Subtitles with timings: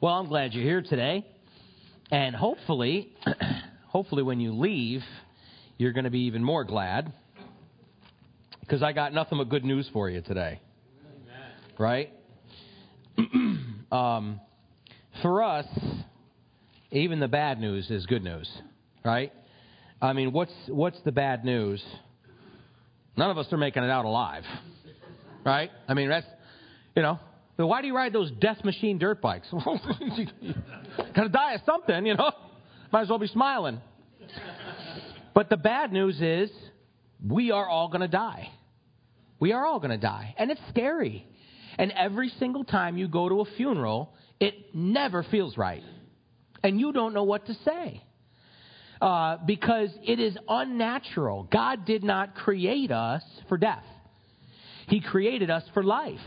[0.00, 1.24] Well, I'm glad you're here today.
[2.10, 3.12] And hopefully,
[3.86, 5.02] hopefully when you leave,
[5.78, 7.12] you're going to be even more glad.
[8.60, 10.60] Because I got nothing but good news for you today.
[11.22, 11.52] Amen.
[11.78, 12.12] Right?
[13.92, 14.40] um,
[15.22, 15.66] for us,
[16.90, 18.50] even the bad news is good news.
[19.04, 19.32] Right?
[20.02, 21.82] I mean, what's, what's the bad news?
[23.16, 24.44] None of us are making it out alive.
[25.44, 25.70] Right?
[25.86, 26.26] I mean, that's,
[26.96, 27.20] you know,
[27.56, 29.48] so why do you ride those death machine dirt bikes?
[31.14, 32.32] Gonna die of something, you know.
[32.92, 33.80] Might as well be smiling.
[35.34, 36.50] But the bad news is
[37.28, 38.50] we are all gonna die.
[39.40, 40.34] We are all gonna die.
[40.38, 41.26] And it's scary.
[41.78, 45.82] And every single time you go to a funeral, it never feels right.
[46.62, 48.02] And you don't know what to say.
[49.00, 51.48] Uh, because it is unnatural.
[51.52, 53.84] God did not create us for death,
[54.88, 56.20] He created us for life.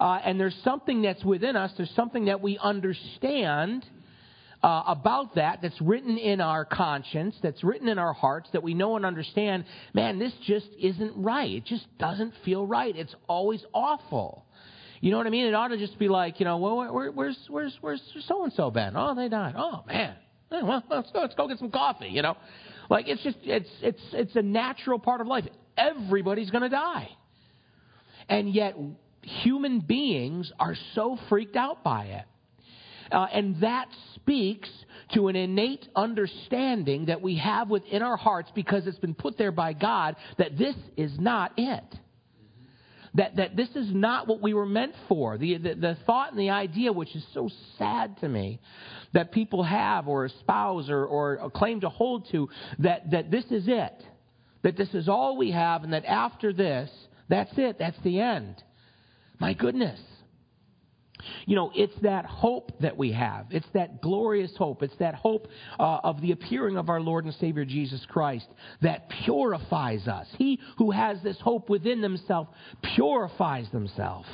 [0.00, 3.84] Uh, and there's something that's within us, there's something that we understand
[4.62, 8.74] uh, about that that's written in our conscience, that's written in our hearts, that we
[8.74, 11.50] know and understand, man, this just isn't right.
[11.50, 12.94] It just doesn't feel right.
[12.96, 14.44] It's always awful.
[15.00, 15.46] You know what I mean?
[15.46, 18.52] It ought to just be like, you know, well, where, where's where's where's so and
[18.54, 18.94] so been?
[18.96, 19.54] Oh, they died.
[19.56, 20.16] Oh man.
[20.50, 22.08] Well, let's go, let's go get some coffee.
[22.08, 22.36] You know,
[22.88, 25.44] like it's just it's it's it's a natural part of life.
[25.76, 27.10] Everybody's going to die,
[28.28, 28.74] and yet
[29.26, 32.24] human beings are so freaked out by it.
[33.10, 34.68] Uh, and that speaks
[35.14, 39.52] to an innate understanding that we have within our hearts because it's been put there
[39.52, 41.84] by God that this is not it.
[43.14, 45.38] That, that this is not what we were meant for.
[45.38, 48.60] The, the, the thought and the idea, which is so sad to me,
[49.14, 53.64] that people have or espouse or, or claim to hold to, that, that this is
[53.68, 54.04] it.
[54.62, 56.90] That this is all we have, and that after this,
[57.28, 58.62] that's it, that's the end.
[59.38, 60.00] My goodness.
[61.46, 63.46] You know, it's that hope that we have.
[63.50, 64.82] It's that glorious hope.
[64.82, 65.48] It's that hope
[65.78, 68.46] uh, of the appearing of our Lord and Savior Jesus Christ
[68.82, 70.26] that purifies us.
[70.36, 72.48] He who has this hope within himself
[72.94, 74.26] purifies himself.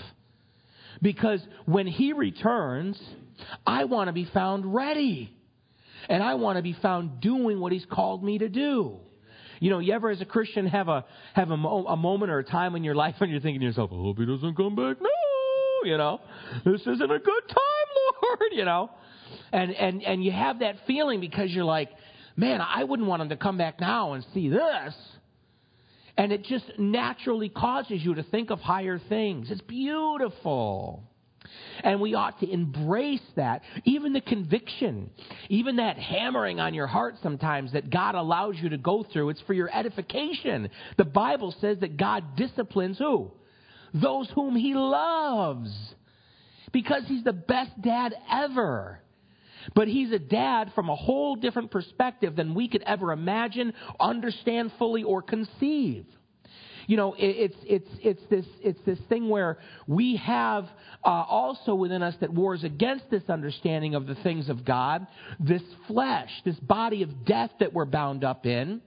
[1.03, 3.01] Because when He returns,
[3.67, 5.37] I want to be found ready.
[6.09, 8.99] And I want to be found doing what He's called me to do.
[9.62, 12.41] You know, you ever as a Christian have a have a, mo- a moment or
[12.41, 14.75] a time in your life when you're thinking to yourself, I hope he doesn't come
[14.75, 15.09] back No,
[15.84, 16.21] You know,
[16.65, 17.89] this isn't a good time,
[18.25, 18.50] Lord.
[18.50, 18.91] You know,
[19.53, 21.91] and and and you have that feeling because you're like,
[22.34, 24.95] man, I wouldn't want him to come back now and see this.
[26.17, 29.49] And it just naturally causes you to think of higher things.
[29.49, 31.05] It's beautiful.
[31.83, 33.63] And we ought to embrace that.
[33.85, 35.11] Even the conviction,
[35.49, 39.41] even that hammering on your heart sometimes that God allows you to go through, it's
[39.43, 40.71] for your edification.
[40.97, 43.31] The Bible says that God disciplines who?
[43.95, 45.71] Those whom He loves.
[46.73, 49.01] Because He's the best dad ever.
[49.77, 54.73] But he's a dad from a whole different perspective than we could ever imagine, understand
[54.77, 56.05] fully, or conceive
[56.87, 60.65] you know, it, it's, it's, it's, this, it's this thing where we have
[61.04, 65.06] uh, also within us that wars against this understanding of the things of God,
[65.41, 68.81] this flesh, this body of death that we're bound up in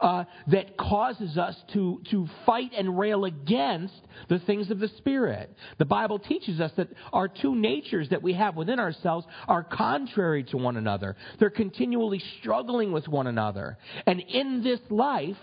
[0.00, 3.94] uh, that causes us to, to fight and rail against
[4.28, 5.54] the things of the Spirit.
[5.78, 10.44] The Bible teaches us that our two natures that we have within ourselves are contrary
[10.44, 11.16] to one another.
[11.38, 13.78] They're continually struggling with one another.
[14.06, 15.36] And in this life,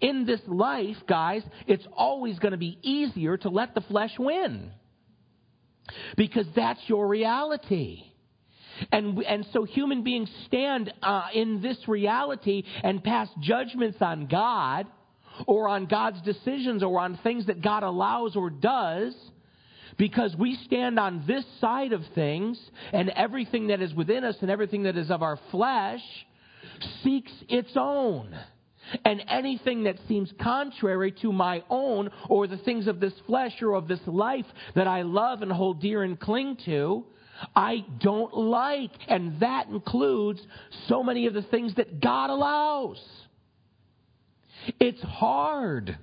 [0.00, 4.70] in this life, guys, it's always going to be easier to let the flesh win.
[6.16, 8.04] Because that's your reality.
[8.92, 14.86] And, and so human beings stand uh, in this reality and pass judgments on God
[15.46, 19.14] or on God's decisions or on things that God allows or does
[19.96, 22.58] because we stand on this side of things
[22.92, 26.02] and everything that is within us and everything that is of our flesh
[27.02, 28.36] seeks its own.
[29.04, 33.74] And anything that seems contrary to my own or the things of this flesh or
[33.74, 37.04] of this life that I love and hold dear and cling to,
[37.54, 38.92] I don't like.
[39.08, 40.40] And that includes
[40.88, 43.02] so many of the things that God allows.
[44.80, 45.98] It's hard.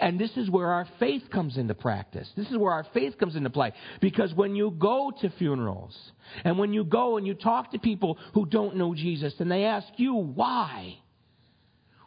[0.00, 2.28] And this is where our faith comes into practice.
[2.36, 3.72] This is where our faith comes into play.
[4.00, 5.96] Because when you go to funerals,
[6.44, 9.64] and when you go and you talk to people who don't know Jesus, and they
[9.64, 10.98] ask you, why?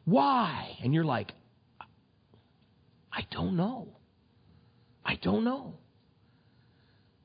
[0.03, 0.77] Why?
[0.83, 1.31] And you're like,
[3.11, 3.87] I don't know.
[5.05, 5.75] I don't know.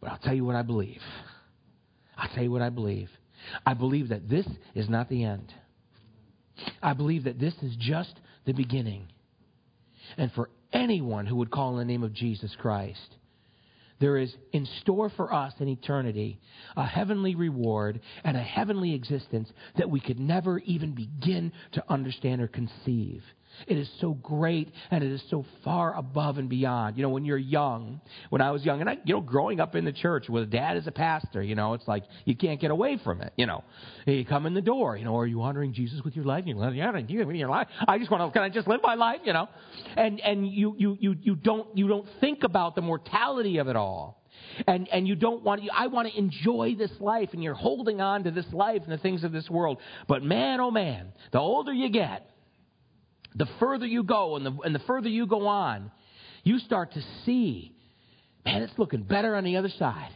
[0.05, 1.01] But I'll tell you what I believe.
[2.19, 3.09] I'll tell you what I believe.
[3.65, 5.51] I believe that this is not the end.
[6.83, 8.13] I believe that this is just
[8.45, 9.09] the beginning.
[10.19, 13.17] And for anyone who would call in the name of Jesus Christ,
[13.99, 16.39] there is in store for us in eternity
[16.77, 22.43] a heavenly reward and a heavenly existence that we could never even begin to understand
[22.43, 23.23] or conceive.
[23.67, 26.97] It is so great and it is so far above and beyond.
[26.97, 29.75] You know, when you're young, when I was young, and I, you know, growing up
[29.75, 32.71] in the church with dad as a pastor, you know, it's like you can't get
[32.71, 33.33] away from it.
[33.37, 33.65] You know,
[34.07, 36.45] you come in the door, you know, are you honoring Jesus with your life?
[36.47, 37.69] You're honoring you with your life.
[37.87, 39.21] I just want to, can I just live my life?
[39.25, 39.49] You know,
[39.97, 43.77] and and you you you you don't you don't think about the mortality of it
[43.77, 44.25] all
[44.67, 48.25] and and you don't want I want to enjoy this life and you're holding on
[48.25, 49.79] to this life and the things of this world.
[50.09, 52.29] But man, oh man, the older you get,
[53.35, 55.91] the further you go and the, and the further you go on,
[56.43, 57.75] you start to see,
[58.45, 60.13] man, it's looking better on the other side.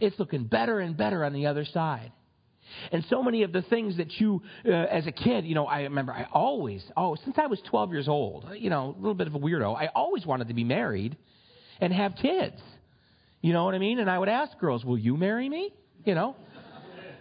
[0.00, 2.12] It's looking better and better on the other side.
[2.92, 5.82] And so many of the things that you, uh, as a kid, you know, I
[5.82, 9.26] remember I always, oh, since I was 12 years old, you know, a little bit
[9.26, 11.16] of a weirdo, I always wanted to be married
[11.80, 12.60] and have kids.
[13.40, 13.98] You know what I mean?
[13.98, 15.72] And I would ask girls, will you marry me?
[16.04, 16.36] You know?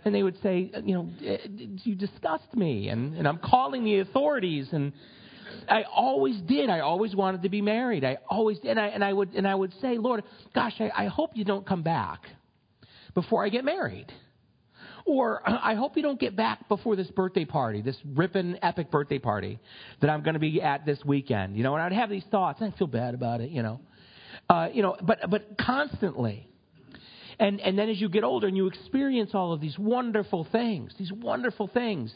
[0.09, 1.38] And they would say, you know, eh,
[1.83, 4.91] you disgust me, and, and I'm calling the authorities, and
[5.69, 6.67] I always did.
[6.67, 8.03] I always wanted to be married.
[8.03, 8.71] I always did.
[8.71, 10.23] And I, and I would and I would say, Lord,
[10.56, 12.21] gosh, I, I hope you don't come back
[13.13, 14.07] before I get married.
[15.06, 19.19] Or I hope you don't get back before this birthday party, this ripping epic birthday
[19.19, 19.59] party
[20.01, 21.56] that I'm going to be at this weekend.
[21.56, 22.61] You know, and I'd have these thoughts.
[22.63, 23.51] I feel bad about it.
[23.51, 23.79] You know,
[24.50, 26.49] uh, you know, but but constantly,
[27.39, 30.94] and, and then as you get older and you experience all of these wonderful things,
[31.00, 32.13] these wonderful things.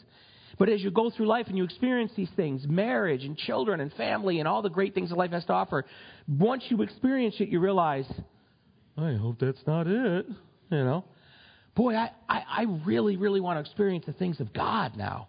[0.58, 3.92] But as you go through life and you experience these things, marriage and children and
[3.94, 5.84] family and all the great things that life has to offer,
[6.28, 8.06] once you experience it, you realize,
[8.96, 10.26] I hope that's not it.
[10.70, 11.04] You know?
[11.74, 15.28] Boy, I, I, I really, really want to experience the things of God now.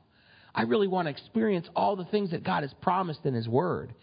[0.53, 3.93] I really want to experience all the things that God has promised in His Word.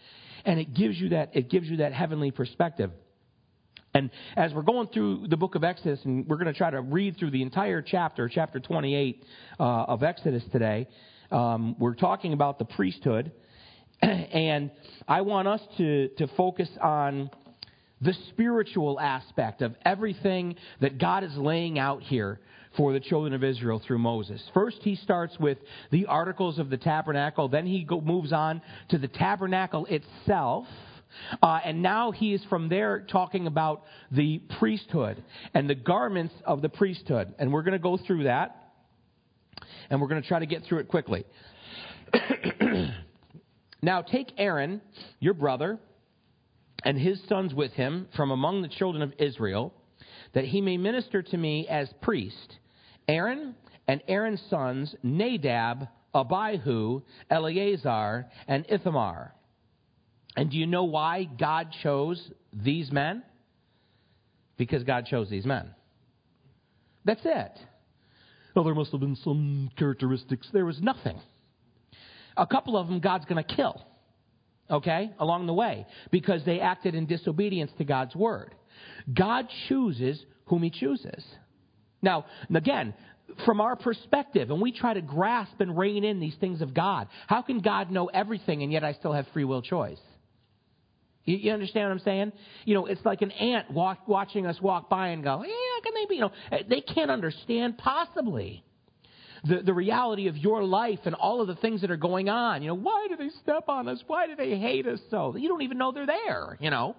[0.45, 2.91] And it gives you that, it gives you that heavenly perspective.
[3.95, 6.81] And as we're going through the book of Exodus, and we're going to try to
[6.81, 9.23] read through the entire chapter, chapter 28
[9.59, 10.87] uh, of Exodus today,
[11.31, 13.31] um, we're talking about the priesthood.
[14.01, 14.71] and
[15.07, 17.29] I want us to, to focus on
[18.01, 22.39] the spiritual aspect of everything that God is laying out here
[22.75, 24.41] for the children of Israel through Moses.
[24.55, 25.59] First, he starts with
[25.91, 30.65] the articles of the tabernacle, then he go, moves on to the tabernacle itself
[31.41, 35.23] uh, and now he is from there talking about the priesthood
[35.53, 37.33] and the garments of the priesthood.
[37.39, 38.59] And we're going to go through that.
[39.89, 41.25] And we're going to try to get through it quickly.
[43.81, 44.81] now take Aaron,
[45.19, 45.79] your brother,
[46.83, 49.73] and his sons with him from among the children of Israel,
[50.33, 52.57] that he may minister to me as priest.
[53.07, 53.55] Aaron
[53.87, 59.33] and Aaron's sons, Nadab, Abihu, Eleazar, and Ithamar.
[60.35, 62.21] And do you know why God chose
[62.51, 63.23] these men?
[64.57, 65.69] Because God chose these men.
[67.05, 67.59] That's it.
[68.55, 70.47] Well, there must have been some characteristics.
[70.53, 71.19] There was nothing.
[72.37, 73.81] A couple of them God's going to kill,
[74.69, 78.55] okay, along the way, because they acted in disobedience to God's word.
[79.11, 81.23] God chooses whom he chooses.
[82.01, 82.93] Now, again,
[83.45, 87.07] from our perspective, and we try to grasp and rein in these things of God,
[87.27, 89.99] how can God know everything and yet I still have free will choice?
[91.25, 92.31] You, you, understand what I'm saying?
[92.65, 95.81] You know, it's like an ant walk, watching us walk by and go, yeah, how
[95.81, 96.15] can they be?
[96.15, 96.31] You know,
[96.69, 98.63] they can't understand possibly
[99.45, 102.61] the, the reality of your life and all of the things that are going on.
[102.61, 104.01] You know, why do they step on us?
[104.07, 105.35] Why do they hate us so?
[105.35, 106.95] You don't even know they're there, you know.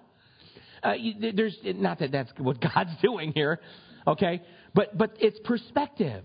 [0.83, 3.59] Uh, you, there's not that that's what God's doing here,
[4.05, 4.41] okay?
[4.73, 6.23] But but it's perspective.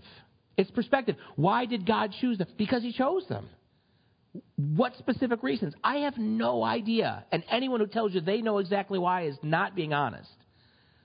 [0.57, 1.15] It's perspective.
[1.35, 2.47] Why did God choose them?
[2.57, 3.47] Because He chose them.
[4.55, 5.73] What specific reasons?
[5.83, 7.25] I have no idea.
[7.31, 10.31] And anyone who tells you they know exactly why is not being honest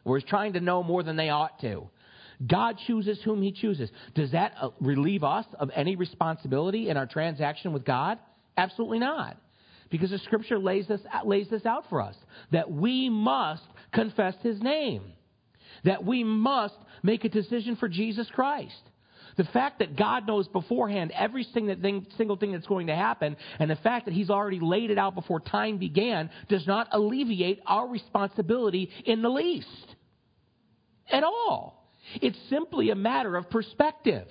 [0.04, 1.88] or is trying to know more than they ought to.
[2.46, 3.90] God chooses whom He chooses.
[4.14, 8.18] Does that uh, relieve us of any responsibility in our transaction with God?
[8.56, 9.36] Absolutely not.
[9.90, 12.16] Because the Scripture lays this, lays this out for us
[12.52, 15.02] that we must confess His name,
[15.84, 18.82] that we must make a decision for Jesus Christ.
[19.36, 23.76] The fact that God knows beforehand every single thing that's going to happen, and the
[23.76, 28.90] fact that He's already laid it out before time began, does not alleviate our responsibility
[29.04, 29.68] in the least.
[31.10, 31.90] At all.
[32.22, 34.26] It's simply a matter of perspective.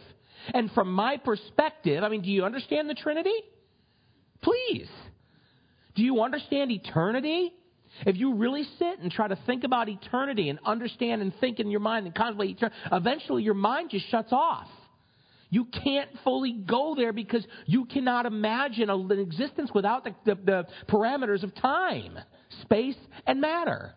[0.54, 3.36] And from my perspective, I mean, do you understand the Trinity?
[4.42, 4.90] Please.
[5.96, 7.54] Do you understand eternity?
[8.06, 11.70] If you really sit and try to think about eternity and understand and think in
[11.70, 14.68] your mind and contemplate eternity, eventually your mind just shuts off.
[15.56, 20.68] You can't fully go there because you cannot imagine an existence without the, the, the
[20.90, 22.20] parameters of time,
[22.64, 23.94] space, and matter.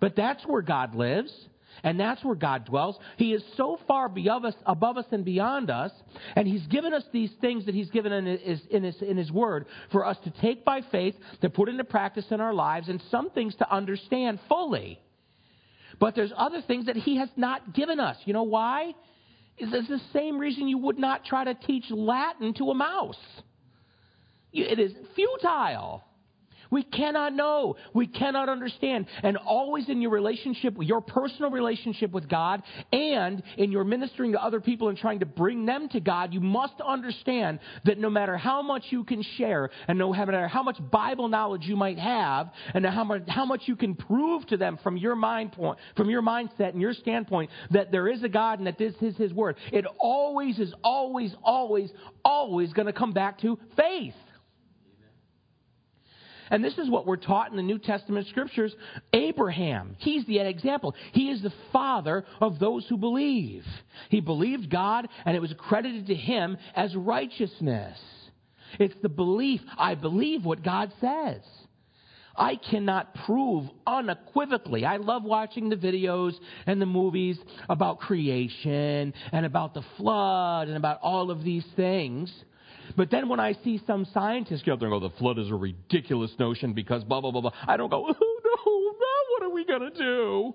[0.00, 1.30] But that's where God lives.
[1.82, 2.96] And that's where God dwells.
[3.18, 5.90] He is so far above us, above us and beyond us,
[6.36, 9.30] and He's given us these things that He's given in His, in, His, in His
[9.30, 13.02] Word for us to take by faith, to put into practice in our lives, and
[13.10, 14.98] some things to understand fully.
[16.00, 18.16] But there's other things that He has not given us.
[18.24, 18.94] You know why?
[19.56, 23.16] It's the same reason you would not try to teach Latin to a mouse.
[24.52, 26.02] It is futile.
[26.74, 27.76] We cannot know.
[27.92, 29.06] We cannot understand.
[29.22, 34.42] And always in your relationship, your personal relationship with God, and in your ministering to
[34.42, 38.36] other people and trying to bring them to God, you must understand that no matter
[38.36, 42.50] how much you can share, and no matter how much Bible knowledge you might have,
[42.74, 46.10] and how much, how much you can prove to them from your mind point, from
[46.10, 49.32] your mindset and your standpoint that there is a God and that this is His
[49.32, 51.92] Word, it always is always, always,
[52.24, 54.14] always going to come back to faith.
[56.50, 58.74] And this is what we're taught in the New Testament scriptures.
[59.12, 60.94] Abraham, he's the example.
[61.12, 63.64] He is the father of those who believe.
[64.10, 67.98] He believed God, and it was credited to him as righteousness.
[68.78, 71.40] It's the belief, I believe what God says.
[72.36, 74.84] I cannot prove unequivocally.
[74.84, 76.34] I love watching the videos
[76.66, 82.32] and the movies about creation and about the flood and about all of these things.
[82.96, 85.50] But then when I see some scientists get up there and go, the flood is
[85.50, 89.42] a ridiculous notion because blah, blah, blah, blah, I don't go, oh, no, now what
[89.42, 90.54] are we going to do?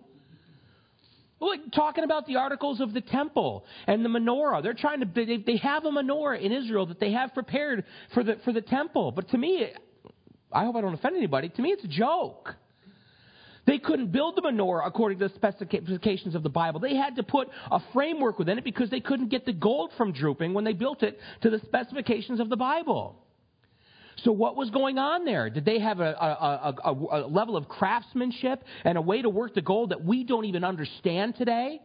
[1.41, 4.61] Like talking about the articles of the temple and the menorah.
[4.61, 8.23] They're trying to, they, they have a menorah in Israel that they have prepared for
[8.23, 9.11] the, for the temple.
[9.11, 9.71] But to me,
[10.51, 12.55] I hope I don't offend anybody, to me it's a joke.
[13.69, 16.79] They couldn't build the menorah according to the specifications of the Bible.
[16.79, 20.11] They had to put a framework within it because they couldn't get the gold from
[20.11, 23.15] drooping when they built it to the specifications of the Bible.
[24.23, 25.51] So, what was going on there?
[25.51, 29.53] Did they have a, a, a, a, level of craftsmanship and a way to work
[29.53, 31.79] the gold that we don't even understand today?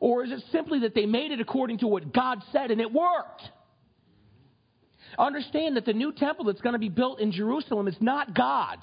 [0.00, 2.92] Or is it simply that they made it according to what God said and it
[2.92, 3.42] worked?
[5.16, 8.82] Understand that the new temple that's going to be built in Jerusalem is not God's.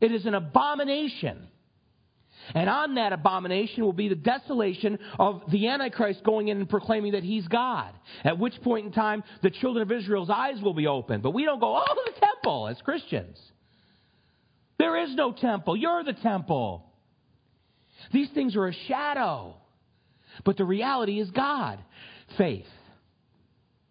[0.00, 1.48] It is an abomination.
[2.54, 7.12] And on that abomination will be the desolation of the Antichrist going in and proclaiming
[7.12, 7.92] that he's God.
[8.24, 11.22] At which point in time, the children of Israel's eyes will be opened.
[11.22, 13.38] But we don't go, oh, the temple as Christians.
[14.78, 15.76] There is no temple.
[15.76, 16.86] You're the temple.
[18.12, 19.56] These things are a shadow.
[20.44, 21.78] But the reality is God.
[22.38, 22.66] Faith.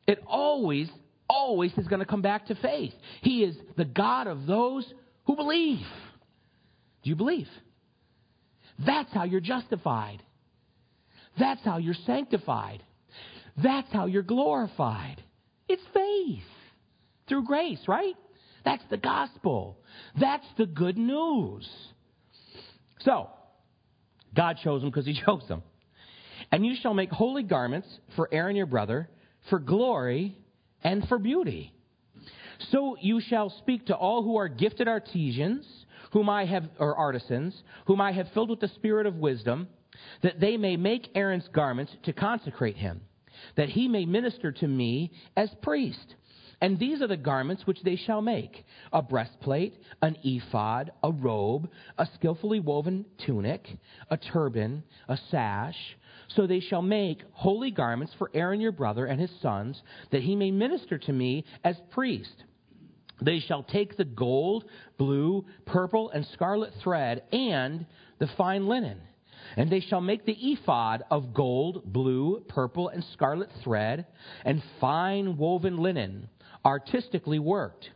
[0.08, 0.90] It always,
[1.30, 2.94] always is going to come back to faith.
[3.22, 4.92] He is the God of those
[5.30, 5.86] who believe.
[7.04, 7.48] Do you believe?
[8.84, 10.24] That's how you're justified.
[11.38, 12.82] That's how you're sanctified.
[13.56, 15.22] That's how you're glorified.
[15.68, 16.42] It's faith
[17.28, 18.16] through grace, right?
[18.66, 19.78] That's the gospel.
[20.20, 21.70] That's the good news.
[23.02, 23.30] So,
[24.36, 25.62] God chose them because He chose them.
[26.52, 29.08] And you shall make holy garments for Aaron your brother,
[29.52, 30.36] for glory
[30.84, 31.72] and for beauty.
[32.72, 35.66] So you shall speak to all who are gifted artisans,
[36.12, 39.68] whom I have, or artisans, whom I have filled with the spirit of wisdom,
[40.22, 43.02] that they may make Aaron's garments to consecrate him,
[43.56, 46.16] that he may minister to me as priest.
[46.62, 51.70] And these are the garments which they shall make a breastplate, an ephod, a robe,
[51.98, 53.66] a skillfully woven tunic,
[54.10, 55.78] a turban, a sash.
[56.36, 60.36] So they shall make holy garments for Aaron your brother and his sons, that he
[60.36, 62.44] may minister to me as priest.
[63.22, 64.66] They shall take the gold,
[64.98, 67.86] blue, purple, and scarlet thread and
[68.20, 69.02] the fine linen.
[69.58, 74.06] And they shall make the ephod of gold, blue, purple, and scarlet thread
[74.46, 76.30] and fine woven linen,
[76.64, 77.90] artistically worked.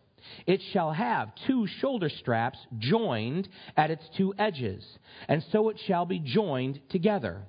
[0.48, 4.86] It shall have two shoulder straps joined at its two edges,
[5.27, 7.44] and so it shall be joined together.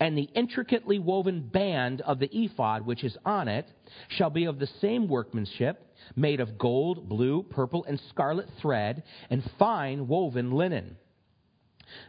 [0.00, 3.70] And the intricately woven band of the ephod which is on it
[4.08, 5.83] shall be of the same workmanship
[6.16, 10.96] made of gold, blue, purple, and scarlet thread, and fine woven linen.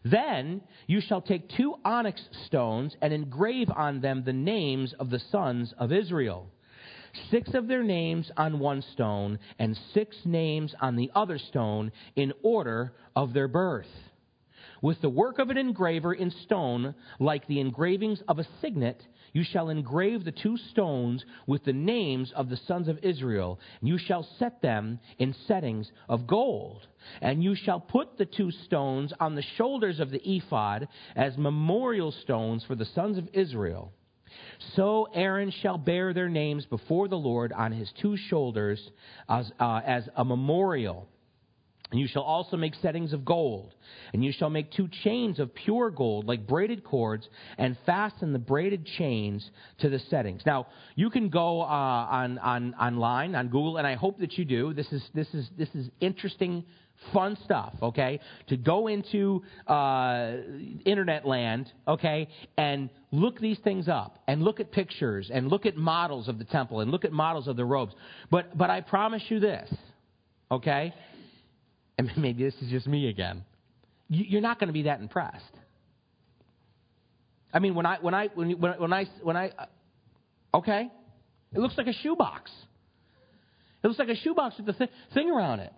[0.03, 5.19] Then you shall take two onyx stones and engrave on them the names of the
[5.19, 6.47] sons of Israel.
[7.29, 12.33] Six of their names on one stone, and six names on the other stone, in
[12.43, 13.87] order of their birth.
[14.81, 19.01] With the work of an engraver in stone, like the engravings of a signet,
[19.35, 23.89] you shall engrave the two stones with the names of the sons of Israel, and
[23.89, 26.87] you shall set them in settings of gold.
[27.19, 30.87] And you shall put the two stones on the shoulders of the ephod
[31.17, 33.91] as memorial stones for the sons of Israel.
[34.77, 38.89] So Aaron shall bear their names before the Lord on his two shoulders
[39.27, 41.09] as, uh, as a memorial.
[41.91, 43.75] And you shall also make settings of gold.
[44.11, 48.39] And you shall make two chains of pure gold, like braided cords, and fasten the
[48.39, 49.47] braided chains
[49.79, 50.41] to the settings.
[50.45, 54.45] Now, you can go uh, on, on, online, on Google, and I hope that you
[54.45, 54.73] do.
[54.73, 56.65] This is, this is, this is interesting,
[57.13, 58.19] fun stuff, okay?
[58.47, 60.37] To go into uh,
[60.85, 62.27] internet land, okay,
[62.57, 66.45] and look these things up, and look at pictures, and look at models of the
[66.45, 67.93] temple, and look at models of the robes.
[68.31, 69.71] But, but I promise you this,
[70.49, 70.95] okay?
[71.97, 73.43] and maybe this is just me again,
[74.09, 75.43] you're not going to be that impressed.
[77.53, 80.91] I mean, when I when I when when, when I when I uh, okay,
[81.53, 82.51] it looks like a shoebox.
[83.83, 85.71] It looks like a shoebox with the th- thing around it.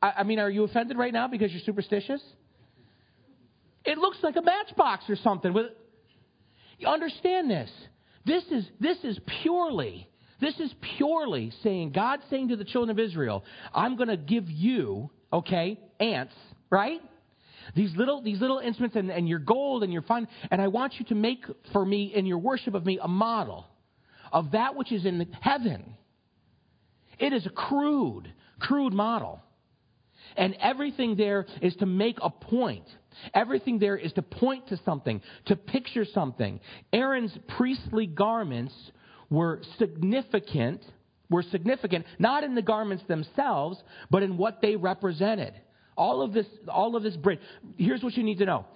[0.00, 2.22] I, I mean, are you offended right now because you're superstitious?
[3.84, 5.52] It looks like a matchbox or something.
[5.52, 5.66] With
[6.78, 7.70] you understand this?
[8.24, 10.08] This is this is purely
[10.40, 14.50] this is purely saying God saying to the children of Israel, I'm going to give
[14.50, 16.34] you okay, ants,
[16.70, 17.00] right?
[17.74, 20.94] These little, these little instruments and, and your gold and your fun, and I want
[20.98, 23.66] you to make for me in your worship of me a model
[24.32, 25.94] of that which is in heaven.
[27.18, 29.40] It is a crude, crude model.
[30.36, 32.84] And everything there is to make a point.
[33.32, 36.60] Everything there is to point to something, to picture something.
[36.92, 38.74] Aaron's priestly garments
[39.30, 40.82] were significant
[41.30, 45.54] were significant, not in the garments themselves, but in what they represented.
[45.96, 47.38] All of this, all of this bread.
[47.76, 48.66] Here's what you need to know.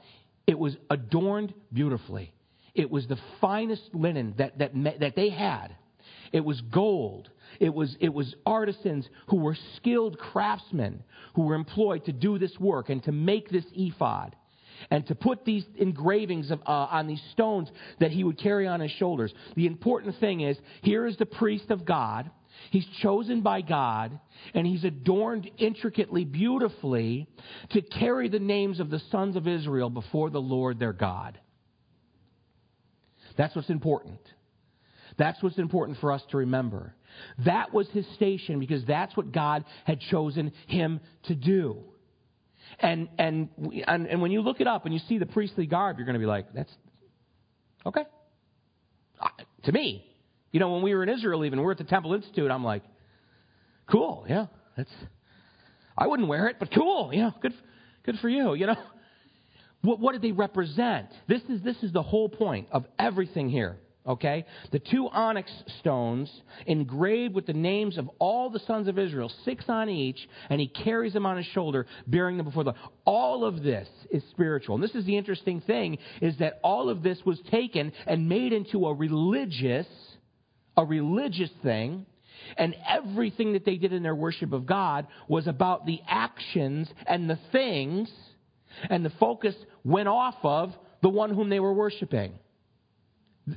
[0.47, 2.33] It was adorned beautifully.
[2.75, 5.75] It was the finest linen that, that, that they had.
[6.33, 7.29] It was gold.
[7.61, 11.03] It was, it was artisans who were skilled craftsmen
[11.35, 14.37] who were employed to do this work and to make this ephod
[14.91, 17.71] and to put these engravings of, uh, on these stones
[18.01, 19.33] that he would carry on his shoulders.
[19.57, 22.31] The important thing is here is the priest of God
[22.71, 24.19] He's chosen by God,
[24.55, 27.27] and he's adorned intricately, beautifully,
[27.71, 31.39] to carry the names of the sons of Israel before the Lord their God.
[33.37, 34.21] That's what's important.
[35.17, 36.95] That's what's important for us to remember.
[37.45, 41.85] That was his station because that's what God had chosen him to do.
[42.81, 43.49] And, and,
[43.87, 46.15] and, and when you look it up and you see the priestly garb, you're going
[46.15, 46.73] to be like, that's
[47.85, 48.05] okay.
[49.65, 50.07] To me,
[50.53, 52.83] you know, when we were in Israel, even we're at the Temple Institute, I'm like,
[53.91, 54.91] cool, yeah, that's.
[55.97, 57.55] I wouldn't wear it, but cool, you know, good,
[58.05, 58.55] good for you.
[58.55, 58.77] You know,
[59.83, 61.09] what, what did they represent?
[61.27, 63.79] This is this is the whole point of everything here.
[64.09, 66.31] Okay, the two onyx stones
[66.67, 70.19] engraved with the names of all the sons of Israel, six on each,
[70.49, 72.73] and he carries them on his shoulder, bearing them before the.
[73.05, 77.03] All of this is spiritual, and this is the interesting thing: is that all of
[77.03, 79.87] this was taken and made into a religious
[80.79, 82.07] a religious thing,
[82.57, 87.29] and everything that they did in their worship of God was about the actions and
[87.29, 88.11] the things,
[88.89, 92.33] and the focus went off of the one whom they were worshiping.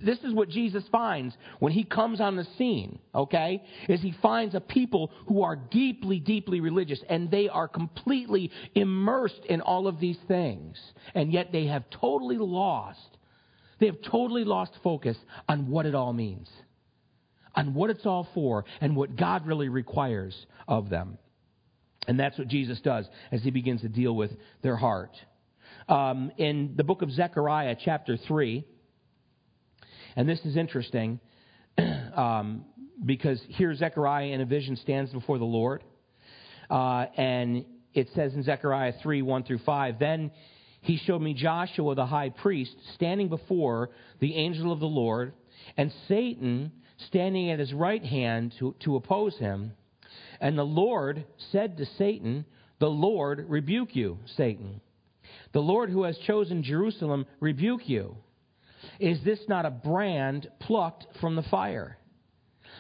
[0.04, 3.64] This is what Jesus finds when he comes on the scene, okay?
[3.90, 9.44] Is he finds a people who are deeply, deeply religious and they are completely immersed
[9.50, 10.80] in all of these things.
[11.14, 13.18] And yet they have totally lost,
[13.80, 15.18] they have totally lost focus
[15.50, 16.50] on what it all means
[17.56, 21.18] on what it's all for and what God really requires of them.
[22.08, 25.16] And that's what Jesus does as he begins to deal with their heart.
[25.88, 28.66] Um, in the book of Zechariah, chapter 3,
[30.16, 31.20] and this is interesting
[32.16, 32.66] um,
[33.06, 35.84] because here Zechariah in a vision stands before the Lord.
[36.70, 40.32] Uh, and it says in Zechariah 3 1 through 5, Then
[40.82, 45.34] he showed me Joshua the high priest standing before the angel of the Lord,
[45.78, 46.72] and Satan
[47.08, 49.74] standing at his right hand to, to oppose him.
[50.40, 52.46] And the Lord said to Satan,
[52.80, 54.82] The Lord rebuke you, Satan.
[55.54, 58.16] The Lord who has chosen Jerusalem rebuke you.
[59.02, 61.98] Is this not a brand plucked from the fire?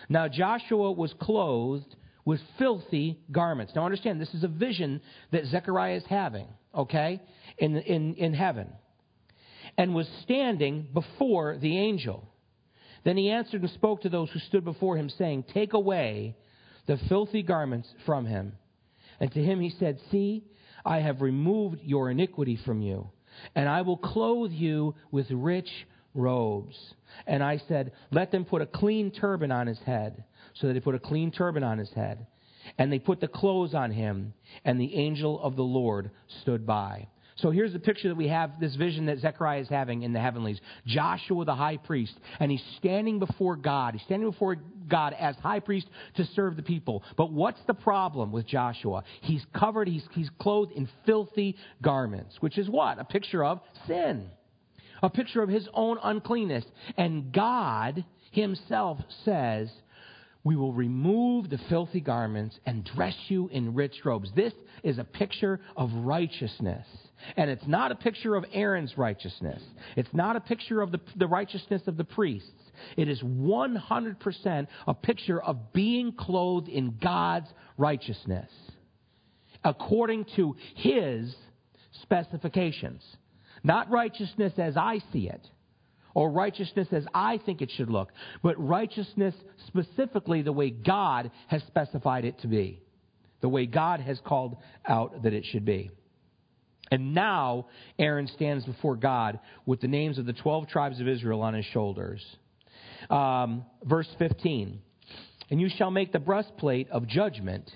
[0.08, 3.74] Now Joshua was clothed with filthy garments.
[3.76, 7.20] Now understand, this is a vision that Zechariah is having, okay,
[7.58, 8.68] in, in, in heaven.
[9.80, 12.30] And was standing before the angel.
[13.04, 16.36] Then he answered and spoke to those who stood before him, saying, Take away
[16.86, 18.54] the filthy garments from him.
[19.20, 20.44] And to him he said, See,
[20.86, 23.10] I have removed your iniquity from you,
[23.56, 25.70] and I will clothe you with rich
[26.14, 26.78] robes.
[27.28, 30.24] And I said, Let them put a clean turban on his head.
[30.56, 32.28] So that they put a clean turban on his head.
[32.78, 37.08] And they put the clothes on him, and the angel of the Lord stood by.
[37.38, 40.20] So here's the picture that we have this vision that Zechariah is having in the
[40.20, 40.60] heavenlies.
[40.86, 43.94] Joshua, the high priest, and he's standing before God.
[43.94, 47.04] He's standing before God as high priest to serve the people.
[47.18, 49.04] But what's the problem with Joshua?
[49.22, 53.00] He's covered, he's, he's clothed in filthy garments, which is what?
[53.00, 54.30] A picture of sin,
[55.02, 56.66] a picture of his own uncleanness.
[56.98, 59.70] And God himself says,
[60.44, 64.32] we will remove the filthy garments and dress you in rich robes.
[64.36, 66.88] This is a picture of righteousness.
[67.38, 69.62] And it's not a picture of Aaron's righteousness.
[69.96, 72.50] It's not a picture of the, the righteousness of the priests.
[72.98, 78.50] It is 100% a picture of being clothed in God's righteousness
[79.64, 81.36] according to His
[82.02, 83.04] specifications.
[83.64, 85.48] Not righteousness as I see it
[86.14, 89.36] or righteousness as I think it should look, but righteousness
[89.68, 92.82] specifically the way God has specified it to be,
[93.42, 95.92] the way God has called out that it should be.
[96.92, 101.42] And now Aaron stands before God with the names of the 12 tribes of Israel
[101.42, 102.22] on his shoulders.
[103.10, 104.80] Um, verse 15
[105.50, 107.72] And you shall make the breastplate of judgment,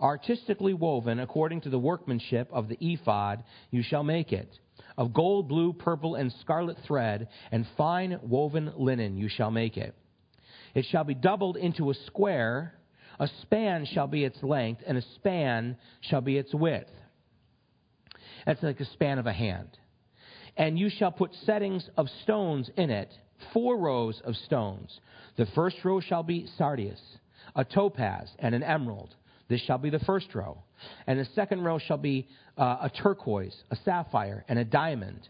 [0.00, 4.50] artistically woven according to the workmanship of the ephod, you shall make it.
[4.96, 9.94] Of gold, blue, purple, and scarlet thread, and fine woven linen you shall make it.
[10.74, 12.74] It shall be doubled into a square.
[13.18, 16.90] A span shall be its length, and a span shall be its width.
[18.46, 19.78] That's like a span of a hand.
[20.56, 23.12] And you shall put settings of stones in it,
[23.52, 24.98] four rows of stones.
[25.36, 27.00] The first row shall be sardius,
[27.54, 29.14] a topaz, and an emerald.
[29.48, 30.62] This shall be the first row.
[31.06, 35.28] And the second row shall be uh, a turquoise, a sapphire, and a diamond.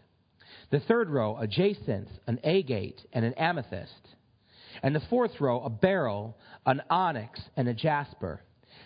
[0.69, 4.07] The third row, a jacinth, an agate, and an amethyst.
[4.83, 8.41] And the fourth row, a beryl, an onyx, and a jasper.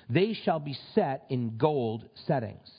[0.09, 2.69] They shall be set in gold settings.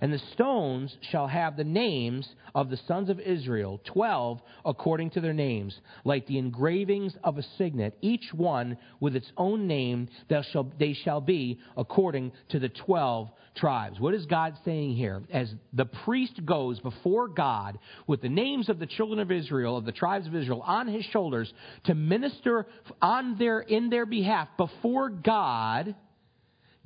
[0.00, 5.20] And the stones shall have the names of the sons of Israel, twelve according to
[5.20, 10.08] their names, like the engravings of a signet, each one with its own name,
[10.52, 13.98] shall, they shall be according to the twelve tribes.
[13.98, 15.22] What is God saying here?
[15.32, 19.84] As the priest goes before God with the names of the children of Israel, of
[19.84, 21.52] the tribes of Israel, on his shoulders
[21.84, 22.66] to minister
[23.02, 25.96] on their, in their behalf before God,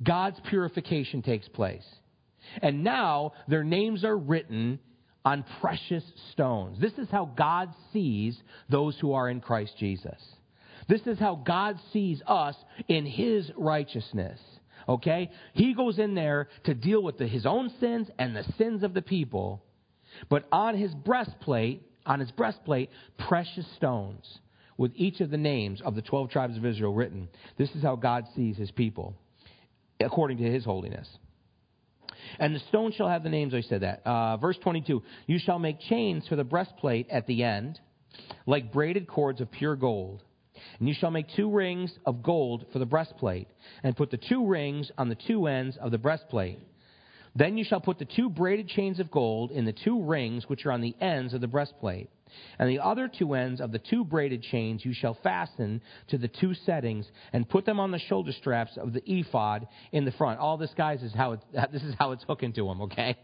[0.01, 1.85] God's purification takes place.
[2.61, 4.79] And now their names are written
[5.25, 6.79] on precious stones.
[6.79, 8.37] This is how God sees
[8.69, 10.21] those who are in Christ Jesus.
[10.87, 12.55] This is how God sees us
[12.87, 14.39] in His righteousness.
[14.87, 15.31] Okay?
[15.53, 18.93] He goes in there to deal with the, his own sins and the sins of
[18.93, 19.63] the people.
[20.29, 24.39] But on his breastplate, on his breastplate, precious stones
[24.77, 27.29] with each of the names of the 12 tribes of Israel written.
[27.57, 29.15] This is how God sees his people
[29.99, 31.07] according to his holiness.
[32.39, 34.05] And the stone shall have the names, I said that.
[34.05, 37.79] Uh, verse 22 You shall make chains for the breastplate at the end,
[38.45, 40.23] like braided cords of pure gold.
[40.79, 43.47] And you shall make two rings of gold for the breastplate,
[43.83, 46.59] and put the two rings on the two ends of the breastplate.
[47.35, 50.65] Then you shall put the two braided chains of gold in the two rings which
[50.65, 52.09] are on the ends of the breastplate.
[52.59, 56.27] And the other two ends of the two braided chains you shall fasten to the
[56.27, 60.39] two settings and put them on the shoulder straps of the ephod in the front.
[60.39, 61.39] All this, guys, is how it,
[61.71, 63.17] this is how it's hooking to them, okay?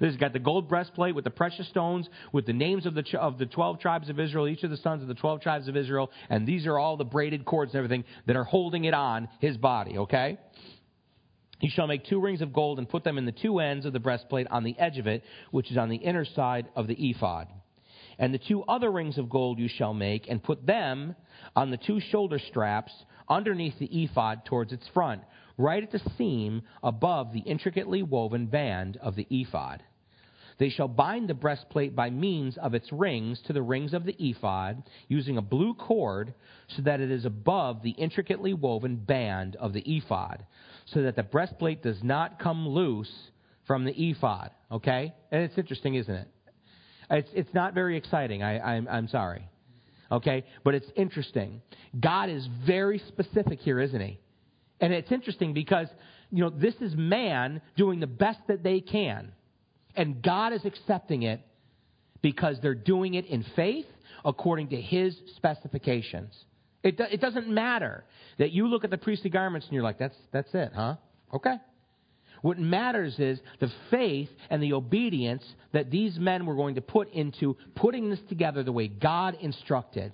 [0.00, 3.04] This has got the gold breastplate with the precious stones, with the names of the,
[3.18, 5.76] of the 12 tribes of Israel, each of the sons of the 12 tribes of
[5.76, 9.28] Israel, and these are all the braided cords and everything that are holding it on
[9.40, 10.38] his body, okay?
[11.60, 13.92] You shall make two rings of gold and put them in the two ends of
[13.92, 17.10] the breastplate on the edge of it, which is on the inner side of the
[17.10, 17.48] ephod.
[18.18, 21.14] And the two other rings of gold you shall make, and put them
[21.54, 22.92] on the two shoulder straps
[23.28, 25.22] underneath the ephod towards its front,
[25.56, 29.82] right at the seam above the intricately woven band of the ephod.
[30.58, 34.16] They shall bind the breastplate by means of its rings to the rings of the
[34.18, 36.34] ephod, using a blue cord,
[36.68, 40.44] so that it is above the intricately woven band of the ephod,
[40.92, 43.12] so that the breastplate does not come loose
[43.66, 44.50] from the ephod.
[44.70, 45.14] Okay?
[45.30, 46.28] And it's interesting, isn't it?
[47.10, 48.42] It's, it's not very exciting.
[48.42, 49.48] I, I'm, I'm sorry.
[50.10, 50.44] Okay?
[50.64, 51.62] But it's interesting.
[51.98, 54.18] God is very specific here, isn't he?
[54.80, 55.88] And it's interesting because,
[56.30, 59.32] you know, this is man doing the best that they can.
[59.94, 61.40] And God is accepting it
[62.22, 63.86] because they're doing it in faith
[64.24, 66.34] according to his specifications.
[66.82, 68.04] It, do, it doesn't matter
[68.38, 70.96] that you look at the priestly garments and you're like, that's, that's it, huh?
[71.34, 71.56] Okay.
[72.42, 77.12] What matters is the faith and the obedience that these men were going to put
[77.12, 80.12] into putting this together the way God instructed.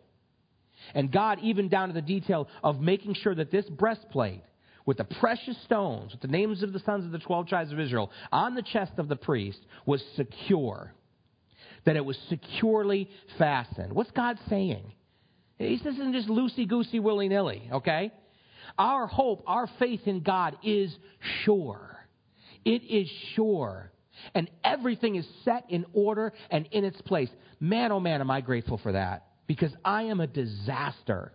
[0.95, 4.43] And God, even down to the detail of making sure that this breastplate
[4.85, 7.81] with the precious stones, with the names of the sons of the 12 tribes of
[7.81, 10.93] Israel, on the chest of the priest was secure.
[11.85, 13.93] That it was securely fastened.
[13.93, 14.93] What's God saying?
[15.59, 18.13] Says isn't just loosey goosey, willy nilly, okay?
[18.79, 20.95] Our hope, our faith in God is
[21.45, 21.97] sure.
[22.65, 23.91] It is sure.
[24.35, 27.31] And everything is set in order and in its place.
[27.61, 29.27] Man, oh man, am I grateful for that.
[29.47, 31.33] Because I am a disaster.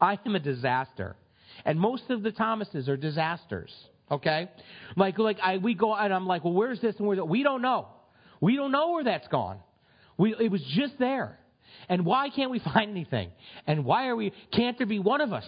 [0.00, 1.16] I am a disaster.
[1.64, 3.72] And most of the Thomases are disasters.
[4.10, 4.50] Okay?
[4.96, 7.24] Like, like I, we go, and I'm like, well, where's this and where's that?
[7.24, 7.88] We don't know.
[8.40, 9.58] We don't know where that's gone.
[10.18, 11.38] We, it was just there.
[11.88, 13.30] And why can't we find anything?
[13.66, 15.44] And why are we, can't there be one of us?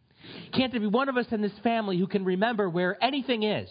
[0.56, 3.68] can't there be one of us in this family who can remember where anything is?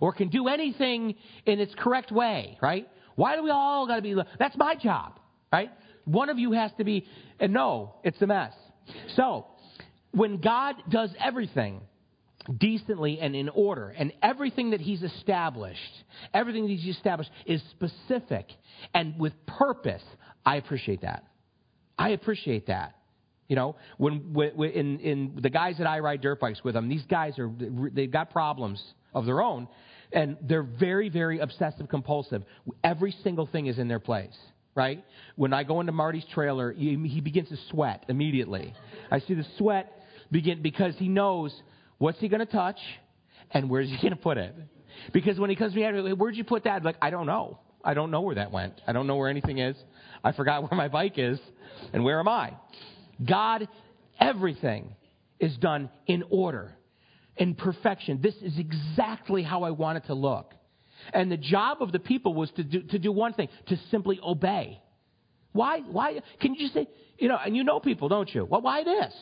[0.00, 1.14] Or can do anything
[1.46, 2.86] in its correct way, right?
[3.14, 5.18] Why do we all gotta be, that's my job,
[5.50, 5.70] right?
[6.04, 7.06] One of you has to be,
[7.40, 8.52] and no, it's a mess.
[9.16, 9.46] So,
[10.12, 11.80] when God does everything
[12.58, 15.80] decently and in order, and everything that He's established,
[16.32, 18.46] everything that He's established is specific
[18.94, 20.02] and with purpose,
[20.44, 21.24] I appreciate that.
[21.98, 22.94] I appreciate that.
[23.48, 26.88] You know, when, when in in the guys that I ride dirt bikes with them,
[26.88, 27.50] these guys are
[27.92, 28.82] they've got problems
[29.14, 29.68] of their own,
[30.12, 32.42] and they're very very obsessive compulsive.
[32.82, 34.36] Every single thing is in their place
[34.76, 35.02] right?
[35.34, 38.74] When I go into Marty's trailer, he, he begins to sweat immediately.
[39.10, 39.90] I see the sweat
[40.30, 41.52] begin because he knows
[41.98, 42.78] what's he going to touch
[43.50, 44.54] and where's he going to put it.
[45.12, 46.76] Because when he comes to me, where'd you put that?
[46.76, 47.58] I'm like, I don't know.
[47.86, 48.80] I don't know where that went.
[48.86, 49.76] I don't know where anything is.
[50.24, 51.38] I forgot where my bike is.
[51.92, 52.54] And where am I?
[53.24, 53.68] God,
[54.20, 54.94] everything
[55.38, 56.76] is done in order,
[57.36, 58.20] in perfection.
[58.20, 60.52] This is exactly how I want it to look.
[61.12, 64.18] And the job of the people was to do, to do one thing, to simply
[64.22, 64.80] obey.
[65.52, 68.44] Why, why, can you just say, you know, and you know people, don't you?
[68.44, 69.14] Well, why this?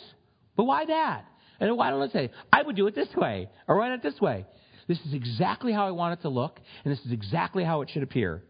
[0.57, 1.25] But why that?
[1.61, 4.21] And why don't I say, I would do it this way, or why not this
[4.21, 4.47] way?
[4.89, 7.91] This is exactly how I want it to look, and this is exactly how it
[7.91, 8.43] should appear.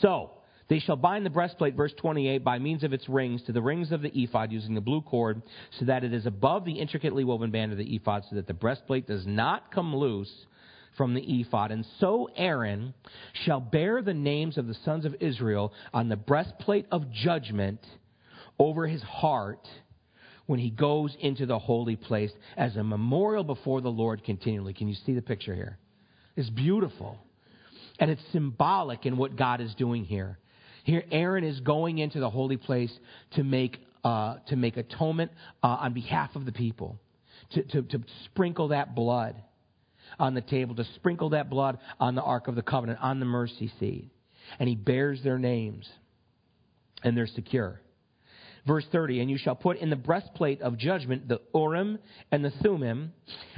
[0.00, 0.30] So,
[0.68, 3.92] they shall bind the breastplate, verse 28, by means of its rings to the rings
[3.92, 5.42] of the ephod using the blue cord,
[5.78, 8.54] so that it is above the intricately woven band of the ephod, so that the
[8.54, 10.46] breastplate does not come loose
[10.96, 11.70] from the ephod.
[11.70, 12.94] And so Aaron
[13.44, 17.80] shall bear the names of the sons of Israel on the breastplate of judgment
[18.58, 19.68] over his heart
[20.46, 24.72] when he goes into the holy place as a memorial before the Lord continually.
[24.72, 25.78] Can you see the picture here?
[26.36, 27.18] It's beautiful.
[27.98, 30.38] And it's symbolic in what God is doing here.
[30.84, 32.92] Here, Aaron is going into the holy place
[33.32, 35.32] to make, uh, to make atonement
[35.62, 37.00] uh, on behalf of the people,
[37.52, 39.36] to, to, to sprinkle that blood
[40.18, 43.26] on the table to sprinkle that blood on the Ark of the Covenant, on the
[43.26, 44.10] mercy seat.
[44.58, 45.88] And he bears their names,
[47.02, 47.80] and they're secure.
[48.66, 51.98] Verse 30, and you shall put in the breastplate of judgment the Urim
[52.32, 53.12] and the Thummim,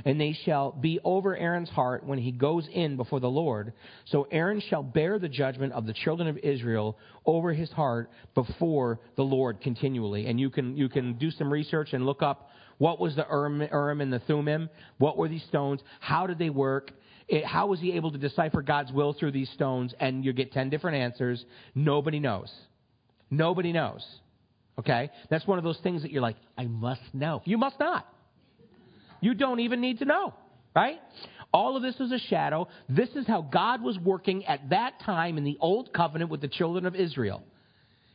[0.04, 3.72] and they shall be over Aaron's heart when he goes in before the Lord.
[4.04, 9.00] So Aaron shall bear the judgment of the children of Israel over his heart before
[9.16, 10.26] the Lord continually.
[10.26, 14.00] And you can, you can do some research and look up what was the Urim
[14.00, 14.70] and the Thummim?
[14.98, 15.80] What were these stones?
[16.00, 16.92] How did they work?
[17.26, 19.94] It, how was he able to decipher God's will through these stones?
[20.00, 21.44] And you get 10 different answers.
[21.74, 22.52] Nobody knows.
[23.30, 24.06] Nobody knows.
[24.78, 25.10] Okay?
[25.30, 27.42] That's one of those things that you're like, I must know.
[27.44, 28.06] You must not.
[29.20, 30.34] You don't even need to know.
[30.74, 31.00] Right?
[31.52, 32.68] All of this is a shadow.
[32.88, 36.48] This is how God was working at that time in the old covenant with the
[36.48, 37.42] children of Israel.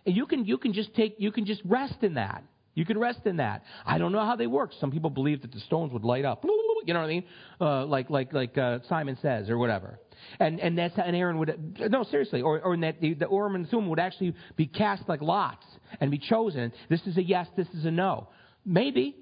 [0.06, 2.44] And you can, you can just take, you can just rest in that.
[2.76, 3.64] You can rest in that.
[3.86, 4.72] I don't know how they work.
[4.80, 6.44] Some people believe that the stones would light up.
[6.86, 7.24] You know what I mean?
[7.60, 10.00] Uh, like like like uh, Simon says or whatever.
[10.40, 13.68] And and that's and Aaron would no seriously or or that the, the Urim and
[13.68, 15.66] Thummim would actually be cast like lots
[16.00, 16.72] and be chosen.
[16.90, 17.48] This is a yes.
[17.56, 18.30] This is a no.
[18.66, 19.16] Maybe.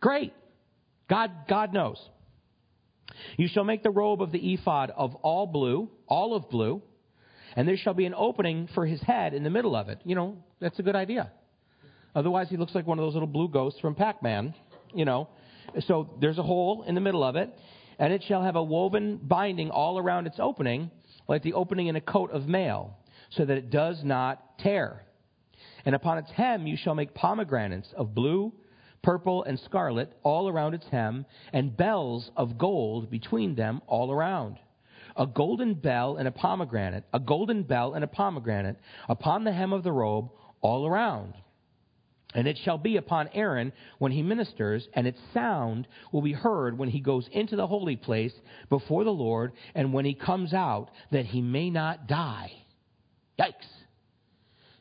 [0.00, 0.32] Great.
[1.08, 1.98] God God knows.
[3.36, 6.82] You shall make the robe of the ephod of all blue, olive blue,
[7.54, 10.00] and there shall be an opening for his head in the middle of it.
[10.04, 11.30] You know, that's a good idea.
[12.14, 14.54] Otherwise, he looks like one of those little blue ghosts from Pac Man,
[14.94, 15.28] you know.
[15.86, 17.50] So there's a hole in the middle of it,
[17.98, 20.90] and it shall have a woven binding all around its opening,
[21.28, 22.96] like the opening in a coat of mail,
[23.30, 25.02] so that it does not tear.
[25.84, 28.52] And upon its hem you shall make pomegranates of blue,
[29.02, 34.58] purple, and scarlet all around its hem, and bells of gold between them all around.
[35.16, 38.76] A golden bell and a pomegranate, a golden bell and a pomegranate
[39.08, 41.34] upon the hem of the robe all around.
[42.36, 46.76] And it shall be upon Aaron when he ministers, and its sound will be heard
[46.76, 48.32] when he goes into the holy place
[48.68, 52.52] before the Lord, and when he comes out, that he may not die.
[53.40, 53.54] Yikes.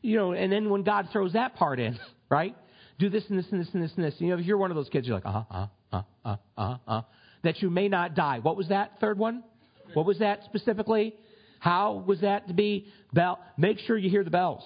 [0.02, 1.98] You know, and then when God throws that part in,
[2.30, 2.58] right?
[3.00, 4.16] Do this and this and this and this and this.
[4.20, 6.36] You know, if you're one of those kids, you're like, uh huh, uh huh, uh,
[6.58, 7.02] uh, uh, uh,
[7.44, 8.40] that you may not die.
[8.40, 9.46] What was that third one?
[9.94, 11.16] What was that specifically?
[11.60, 12.88] How was that to be?
[13.14, 13.40] Bell.
[13.58, 14.64] Make sure you hear the bells.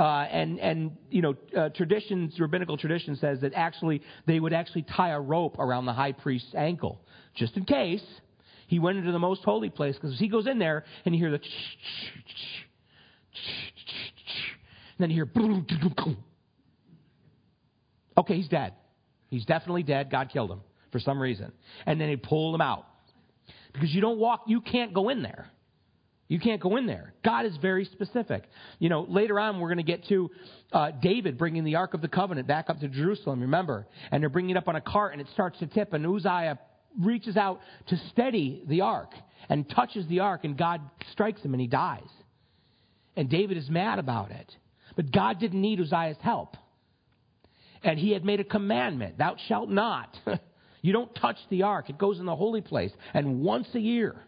[0.00, 4.80] Uh, and and you know uh, traditions, rabbinical tradition says that actually they would actually
[4.80, 6.98] tie a rope around the high priest's ankle
[7.36, 8.02] just in case
[8.66, 9.94] he went into the most holy place.
[9.96, 11.40] Because he goes in there and you hear the
[14.98, 15.30] then you hear
[18.16, 18.72] okay he's dead.
[19.28, 20.10] He's definitely dead.
[20.10, 21.52] God killed him for some reason.
[21.84, 22.86] And then they pull him out.
[23.74, 25.50] Because you don't walk you can't go in there
[26.30, 27.12] you can't go in there.
[27.24, 28.44] God is very specific.
[28.78, 30.30] You know, later on we're going to get to
[30.72, 33.88] uh, David bringing the Ark of the Covenant back up to Jerusalem, remember?
[34.12, 36.60] And they're bringing it up on a cart and it starts to tip and Uzziah
[37.00, 39.10] reaches out to steady the Ark
[39.48, 42.08] and touches the Ark and God strikes him and he dies.
[43.16, 44.54] And David is mad about it.
[44.94, 46.56] But God didn't need Uzziah's help.
[47.82, 50.16] And he had made a commandment, thou shalt not.
[50.80, 51.90] you don't touch the Ark.
[51.90, 52.92] It goes in the holy place.
[53.14, 54.22] And once a year,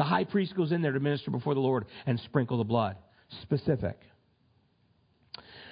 [0.00, 2.96] the high priest goes in there to minister before the Lord and sprinkle the blood.
[3.42, 4.00] Specific.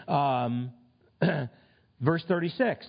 [0.06, 0.70] Um,
[2.02, 2.86] verse 36.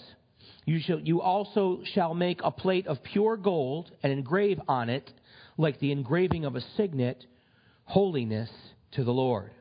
[0.65, 5.10] You, shall, you also shall make a plate of pure gold and engrave on it,
[5.58, 7.25] like the engraving of a signet,
[7.86, 8.49] holiness
[8.91, 9.52] to the Lord.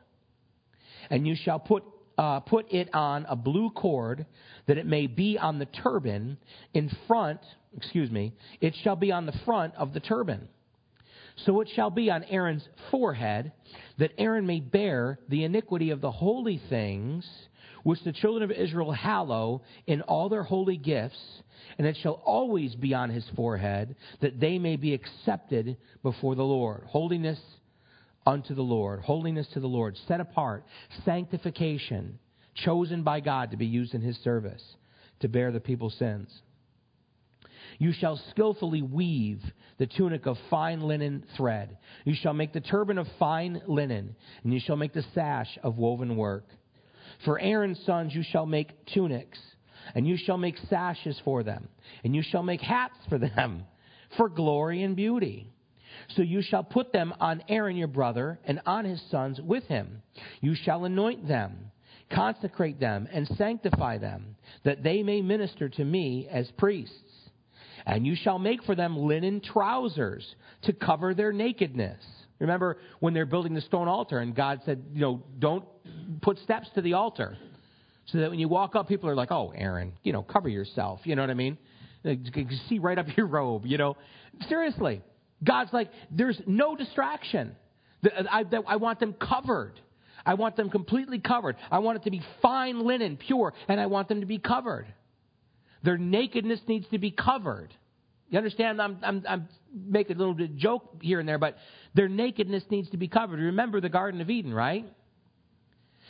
[1.09, 1.85] And you shall put,
[2.17, 4.25] uh, put it on a blue cord,
[4.67, 6.39] that it may be on the turban
[6.73, 7.39] in front,
[7.77, 10.49] excuse me, it shall be on the front of the turban.
[11.45, 13.51] So it shall be on Aaron's forehead
[13.97, 17.29] that Aaron may bear the iniquity of the holy things
[17.83, 21.19] which the children of Israel hallow in all their holy gifts,
[21.77, 26.43] and it shall always be on his forehead that they may be accepted before the
[26.43, 26.83] Lord.
[26.87, 27.39] Holiness
[28.25, 30.65] unto the Lord, holiness to the Lord, set apart,
[31.05, 32.19] sanctification,
[32.53, 34.63] chosen by God to be used in his service,
[35.21, 36.29] to bear the people's sins.
[37.79, 39.41] You shall skillfully weave
[39.77, 41.77] the tunic of fine linen thread.
[42.03, 45.77] You shall make the turban of fine linen, and you shall make the sash of
[45.77, 46.45] woven work.
[47.23, 49.39] For Aaron's sons you shall make tunics,
[49.95, 51.69] and you shall make sashes for them,
[52.03, 53.63] and you shall make hats for them,
[54.17, 55.49] for glory and beauty.
[56.15, 60.01] So you shall put them on Aaron your brother, and on his sons with him.
[60.41, 61.71] You shall anoint them,
[62.11, 66.93] consecrate them, and sanctify them, that they may minister to me as priests.
[67.89, 71.99] And you shall make for them linen trousers to cover their nakedness.
[72.37, 75.65] Remember when they're building the stone altar and God said, you know, don't
[76.21, 77.35] put steps to the altar.
[78.05, 80.99] So that when you walk up, people are like, oh, Aaron, you know, cover yourself.
[81.03, 81.57] You know what I mean?
[82.03, 83.97] You can see right up your robe, you know.
[84.47, 85.01] Seriously.
[85.43, 87.55] God's like, there's no distraction.
[88.03, 89.79] I, I want them covered.
[90.25, 91.55] I want them completely covered.
[91.71, 94.85] I want it to be fine linen, pure, and I want them to be covered.
[95.83, 97.73] Their nakedness needs to be covered.
[98.29, 98.81] You understand?
[98.81, 101.57] I'm, I'm, I'm making a little bit joke here and there, but
[101.95, 103.39] their nakedness needs to be covered.
[103.39, 104.85] Remember the Garden of Eden, right?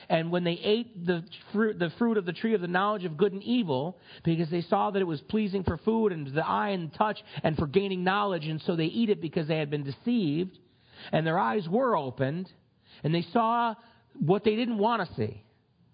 [0.10, 3.18] And when they ate the fruit, the fruit of the tree of the knowledge of
[3.18, 6.70] good and evil, because they saw that it was pleasing for food and the eye
[6.70, 9.70] and the touch and for gaining knowledge, and so they eat it because they had
[9.70, 10.58] been deceived,
[11.12, 12.50] and their eyes were opened,
[13.04, 13.76] and they saw
[14.20, 15.44] what they didn't want to see.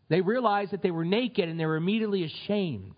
[0.07, 2.95] They realized that they were naked and they were immediately ashamed.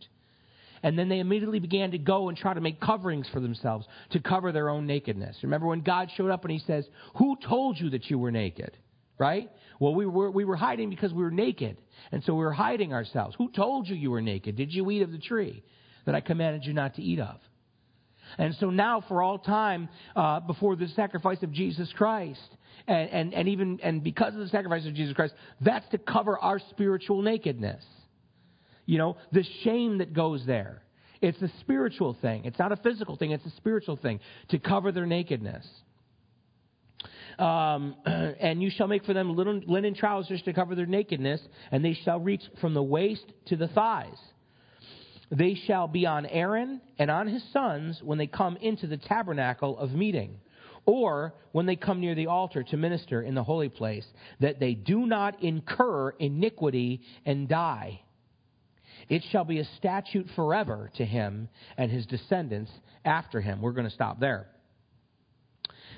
[0.87, 4.21] And then they immediately began to go and try to make coverings for themselves to
[4.21, 5.35] cover their own nakedness.
[5.43, 8.77] Remember when God showed up and he says, Who told you that you were naked?
[9.19, 9.51] Right?
[9.81, 11.75] Well, we were, we were hiding because we were naked.
[12.13, 13.35] And so we were hiding ourselves.
[13.37, 14.55] Who told you you were naked?
[14.55, 15.61] Did you eat of the tree
[16.05, 17.35] that I commanded you not to eat of?
[18.37, 22.39] And so now, for all time, uh, before the sacrifice of Jesus Christ,
[22.87, 26.39] and, and, and even and because of the sacrifice of Jesus Christ, that's to cover
[26.39, 27.83] our spiritual nakedness.
[28.87, 30.81] You know, the shame that goes there.
[31.21, 32.45] It's a spiritual thing.
[32.45, 34.19] It's not a physical thing, it's a spiritual thing
[34.49, 35.67] to cover their nakedness.
[37.37, 41.93] Um, and you shall make for them linen trousers to cover their nakedness, and they
[41.93, 44.17] shall reach from the waist to the thighs.
[45.29, 49.77] They shall be on Aaron and on his sons when they come into the tabernacle
[49.77, 50.39] of meeting,
[50.85, 54.05] or when they come near the altar to minister in the holy place,
[54.39, 57.99] that they do not incur iniquity and die.
[59.09, 62.71] It shall be a statute forever to him and his descendants
[63.05, 63.61] after him.
[63.61, 64.47] We're going to stop there.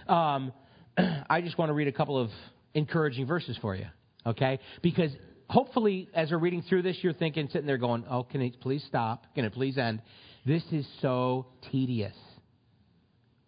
[0.07, 0.53] Um,
[1.29, 2.29] I just want to read a couple of
[2.73, 3.87] encouraging verses for you,
[4.25, 4.59] okay?
[4.81, 5.11] Because
[5.49, 8.83] hopefully, as we're reading through this, you're thinking, sitting there going, oh, can it please
[8.87, 9.25] stop?
[9.35, 10.01] Can it please end?
[10.45, 12.15] This is so tedious.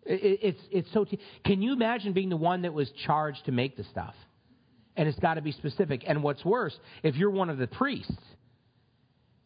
[0.03, 1.05] It, it's, it's so.
[1.05, 4.15] Te- can you imagine being the one that was charged to make the stuff?
[4.97, 6.03] And it's got to be specific.
[6.05, 8.11] And what's worse, if you're one of the priests,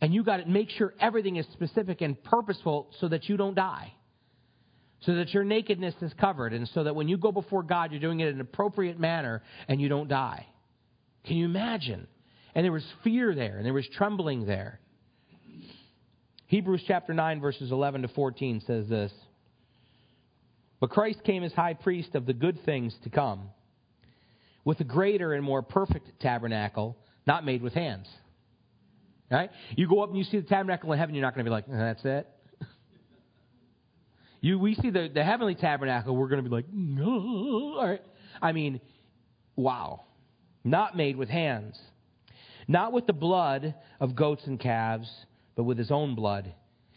[0.01, 3.55] And you got to make sure everything is specific and purposeful so that you don't
[3.55, 3.93] die.
[5.01, 8.01] So that your nakedness is covered, and so that when you go before God, you're
[8.01, 10.47] doing it in an appropriate manner and you don't die.
[11.25, 12.07] Can you imagine?
[12.53, 14.79] And there was fear there, and there was trembling there.
[16.47, 19.11] Hebrews chapter 9, verses 11 to 14 says this
[20.79, 23.49] But Christ came as high priest of the good things to come,
[24.63, 28.07] with a greater and more perfect tabernacle, not made with hands.
[29.31, 29.49] Right?
[29.75, 31.53] You go up and you see the tabernacle in heaven, you're not going to be
[31.53, 32.29] like, uh, that's it.
[34.41, 37.77] You, we see the, the heavenly tabernacle, we're going to be like, no.
[37.79, 38.01] All right.
[38.39, 38.79] I mean,
[39.55, 40.03] wow.
[40.63, 41.79] Not made with hands.
[42.67, 45.09] Not with the blood of goats and calves,
[45.55, 46.53] but with his own blood.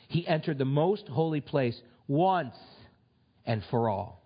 [0.09, 2.57] He entered the most holy place once
[3.45, 4.23] and for all,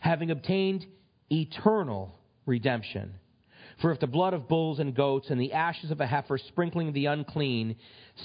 [0.00, 0.86] having obtained
[1.30, 3.14] eternal redemption.
[3.80, 6.92] For if the blood of bulls and goats and the ashes of a heifer sprinkling
[6.92, 7.76] the unclean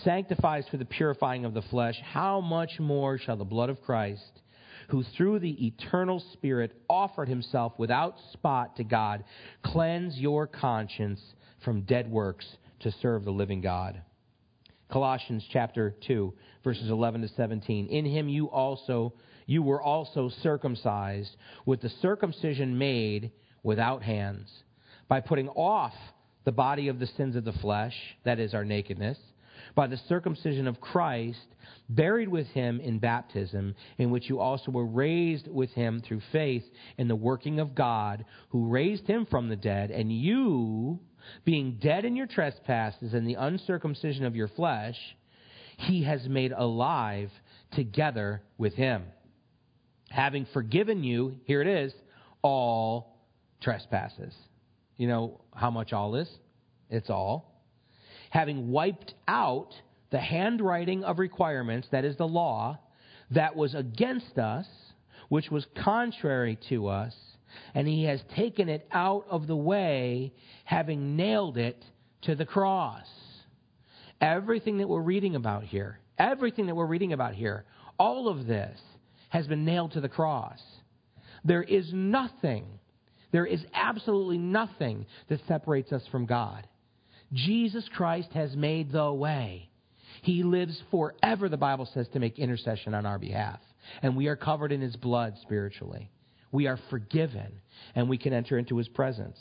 [0.04, 4.42] sanctifies for the purifying of the flesh, how much more shall the blood of Christ,
[4.88, 9.26] who through the eternal Spirit offered himself without spot to God,
[9.62, 11.22] cleanse your conscience
[11.66, 12.46] from dead works
[12.80, 14.02] to serve the living God?
[14.90, 16.34] Colossians chapter 2,
[16.64, 17.88] verses 11 to 17.
[17.88, 19.14] In him you also
[19.48, 21.36] you were also circumcised
[21.66, 23.32] with the circumcision made
[23.64, 24.50] without hands
[25.12, 25.94] by putting off
[26.46, 27.94] the body of the sins of the flesh,
[28.24, 29.18] that is, our nakedness,
[29.76, 31.48] by the circumcision of Christ,
[31.90, 36.64] buried with him in baptism, in which you also were raised with him through faith
[36.98, 40.98] in the working of God, who raised him from the dead, and you,
[41.44, 44.96] being dead in your trespasses and the uncircumcision of your flesh,
[45.76, 47.32] he has made alive
[47.74, 49.04] together with him.
[50.10, 51.94] Having forgiven you, here it is,
[52.42, 53.18] all
[53.60, 54.34] trespasses
[55.02, 56.30] you know how much all is?
[56.92, 57.60] It's all.
[58.30, 59.74] Having wiped out
[60.12, 62.78] the handwriting of requirements, that is the law,
[63.32, 64.68] that was against us,
[65.30, 67.16] which was contrary to us,
[67.74, 70.34] and he has taken it out of the way,
[70.66, 71.84] having nailed it
[72.22, 73.08] to the cross.
[74.22, 77.66] Everything that we're reading about here, everything that we're reading about here,
[77.98, 78.80] all of this
[79.30, 80.62] has been nailed to the cross.
[81.44, 82.68] There is nothing
[83.32, 86.68] there is absolutely nothing that separates us from God.
[87.34, 89.70] Jesus Christ has made the way.
[90.22, 93.60] He lives forever, the Bible says, to make intercession on our behalf.
[94.02, 96.12] And we are covered in his blood spiritually.
[96.52, 97.62] We are forgiven,
[97.96, 99.38] and we can enter into his presence.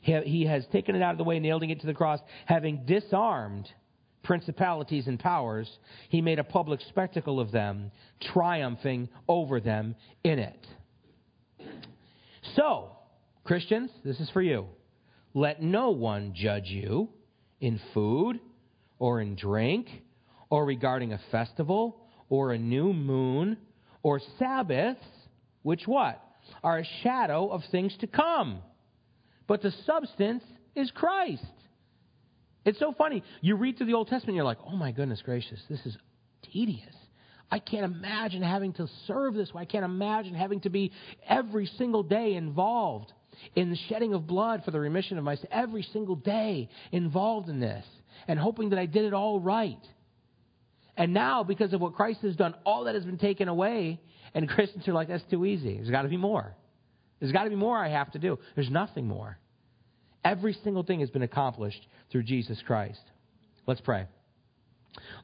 [0.00, 3.68] He has taken it out of the way, nailing it to the cross, having disarmed
[4.22, 5.70] principalities and powers.
[6.08, 7.90] He made a public spectacle of them,
[8.32, 10.66] triumphing over them in it.
[12.54, 12.90] So,
[13.44, 14.66] Christians, this is for you.
[15.34, 17.08] Let no one judge you
[17.60, 18.40] in food
[18.98, 19.88] or in drink
[20.50, 23.56] or regarding a festival or a new moon
[24.02, 25.04] or Sabbaths,
[25.62, 26.22] which what?
[26.62, 28.60] Are a shadow of things to come.
[29.46, 30.42] But the substance
[30.74, 31.44] is Christ.
[32.64, 33.22] It's so funny.
[33.40, 35.96] You read through the Old Testament, you're like, oh my goodness gracious, this is
[36.52, 36.94] tedious.
[37.50, 39.62] I can't imagine having to serve this way.
[39.62, 40.92] I can't imagine having to be
[41.26, 43.12] every single day involved
[43.54, 45.48] in the shedding of blood for the remission of my sin.
[45.50, 47.84] Every single day involved in this
[48.26, 49.78] and hoping that I did it all right.
[50.96, 54.00] And now, because of what Christ has done, all that has been taken away,
[54.34, 55.76] and Christians are like, that's too easy.
[55.76, 56.54] There's got to be more.
[57.20, 58.38] There's got to be more I have to do.
[58.54, 59.38] There's nothing more.
[60.24, 63.00] Every single thing has been accomplished through Jesus Christ.
[63.66, 64.06] Let's pray.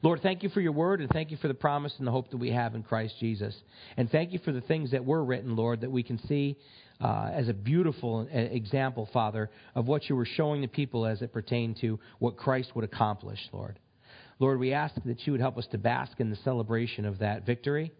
[0.01, 2.31] Lord, thank you for your word and thank you for the promise and the hope
[2.31, 3.55] that we have in Christ Jesus.
[3.97, 6.57] And thank you for the things that were written, Lord, that we can see
[7.01, 11.21] uh, as a beautiful uh, example, Father, of what you were showing the people as
[11.21, 13.79] it pertained to what Christ would accomplish, Lord.
[14.39, 17.45] Lord, we ask that you would help us to bask in the celebration of that
[17.45, 17.91] victory,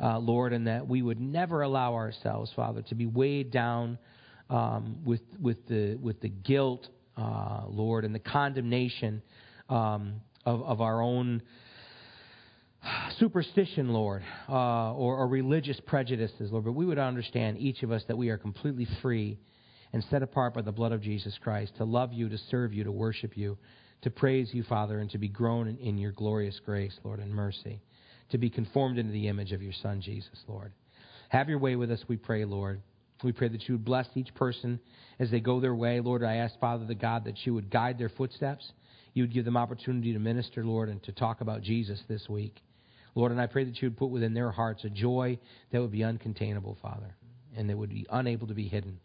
[0.00, 3.98] uh, Lord, and that we would never allow ourselves, Father, to be weighed down
[4.48, 9.22] um, with, with, the, with the guilt, uh, Lord, and the condemnation.
[9.68, 11.42] Um, of, of our own
[13.18, 18.02] superstition, Lord, uh, or, or religious prejudices, Lord, but we would understand, each of us,
[18.08, 19.38] that we are completely free
[19.92, 22.84] and set apart by the blood of Jesus Christ to love you, to serve you,
[22.84, 23.56] to worship you,
[24.02, 27.32] to praise you, Father, and to be grown in, in your glorious grace, Lord, and
[27.32, 27.80] mercy,
[28.30, 30.72] to be conformed into the image of your Son, Jesus, Lord.
[31.28, 32.82] Have your way with us, we pray, Lord.
[33.22, 34.80] We pray that you would bless each person
[35.20, 36.00] as they go their way.
[36.00, 38.72] Lord, I ask, Father, the God, that you would guide their footsteps
[39.14, 42.62] you would give them opportunity to minister, Lord, and to talk about Jesus this week.
[43.14, 45.38] Lord, and I pray that you would put within their hearts a joy
[45.70, 47.14] that would be uncontainable, Father,
[47.56, 48.98] and that would be unable to be hidden.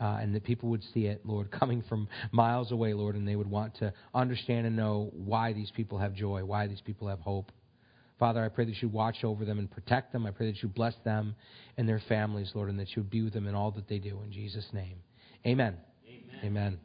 [0.00, 3.36] uh, and that people would see it, Lord, coming from miles away, Lord, and they
[3.36, 7.20] would want to understand and know why these people have joy, why these people have
[7.20, 7.50] hope.
[8.18, 10.24] Father, I pray that you watch over them and protect them.
[10.24, 11.34] I pray that you bless them
[11.76, 13.98] and their families, Lord, and that you would be with them in all that they
[13.98, 14.20] do.
[14.24, 14.96] In Jesus' name.
[15.46, 15.76] Amen.
[16.08, 16.40] Amen.
[16.44, 16.78] Amen.